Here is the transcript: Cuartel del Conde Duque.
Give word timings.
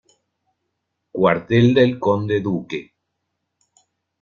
Cuartel 1.11 1.75
del 1.75 1.99
Conde 1.99 2.41
Duque. 2.41 2.95